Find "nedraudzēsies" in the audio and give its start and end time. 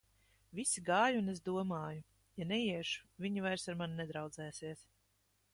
4.03-4.87